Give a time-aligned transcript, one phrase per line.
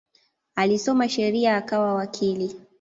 [0.55, 2.55] Alisoma sheria akawa wakili.